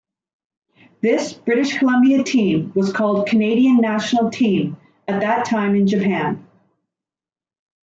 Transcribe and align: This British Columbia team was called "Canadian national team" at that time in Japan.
This 1.01 1.31
British 1.31 1.77
Columbia 1.77 2.23
team 2.23 2.71
was 2.73 2.91
called 2.91 3.27
"Canadian 3.27 3.77
national 3.77 4.31
team" 4.31 4.77
at 5.07 5.21
that 5.21 5.45
time 5.45 5.75
in 5.75 5.85
Japan. 5.85 6.47